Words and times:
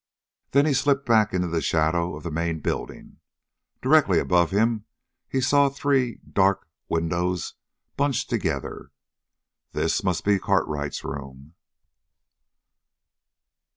Then 0.49 0.65
he 0.65 0.73
slipped 0.73 1.05
back 1.05 1.31
into 1.31 1.47
the 1.47 1.61
shadow 1.61 2.15
of 2.15 2.23
the 2.23 2.31
main 2.31 2.59
building. 2.59 3.19
Directly 3.83 4.17
above 4.17 4.49
him 4.49 4.85
he 5.29 5.39
saw 5.39 5.69
three 5.69 6.19
dark 6.27 6.67
windows 6.89 7.53
bunched 7.97 8.27
together. 8.27 8.89
This 9.73 10.03
must 10.03 10.25
be 10.25 10.39
Cartwright's 10.39 11.03
room. 11.03 11.53